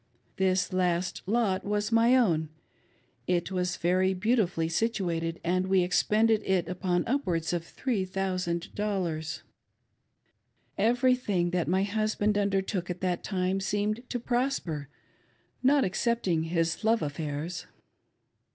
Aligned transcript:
This 0.37 0.73
last 0.73 1.21
lot 1.27 1.63
was 1.63 1.91
my 1.91 2.15
own; 2.15 2.49
it 3.27 3.51
was 3.51 3.77
very 3.77 4.15
beautifully 4.15 4.67
situated, 4.67 5.39
and 5.43 5.67
we 5.67 5.83
expended 5.83 6.41
on 6.81 7.01
it 7.03 7.07
upwards 7.07 7.53
of 7.53 7.63
three 7.63 8.03
thousand 8.03 8.73
dollars. 8.73 9.43
Everything 10.75 11.51
that 11.51 11.67
my 11.67 11.83
husband 11.83 12.35
undertook 12.35 12.89
at 12.89 13.01
that 13.01 13.23
time 13.23 13.59
seemed 13.59 14.01
to 14.09 14.19
prosper 14.19 14.89
^not 15.63 15.83
excepting 15.85 16.45
his 16.45 16.83
love 16.83 17.03
affairs. 17.03 17.67